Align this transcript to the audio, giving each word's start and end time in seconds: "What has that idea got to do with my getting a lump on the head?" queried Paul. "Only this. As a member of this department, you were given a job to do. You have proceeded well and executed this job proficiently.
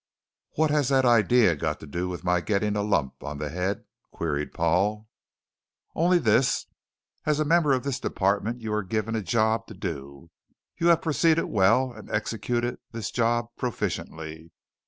"What 0.55 0.71
has 0.71 0.89
that 0.89 1.05
idea 1.05 1.55
got 1.55 1.79
to 1.81 1.85
do 1.85 2.09
with 2.09 2.23
my 2.23 2.41
getting 2.41 2.75
a 2.75 2.81
lump 2.81 3.21
on 3.23 3.37
the 3.37 3.49
head?" 3.49 3.85
queried 4.09 4.51
Paul. 4.51 5.07
"Only 5.93 6.17
this. 6.17 6.65
As 7.27 7.39
a 7.39 7.45
member 7.45 7.71
of 7.71 7.83
this 7.83 7.99
department, 7.99 8.61
you 8.61 8.71
were 8.71 8.81
given 8.81 9.15
a 9.15 9.21
job 9.21 9.67
to 9.67 9.75
do. 9.75 10.31
You 10.79 10.87
have 10.87 11.03
proceeded 11.03 11.45
well 11.45 11.91
and 11.91 12.09
executed 12.09 12.79
this 12.91 13.11
job 13.11 13.49
proficiently. 13.59 14.49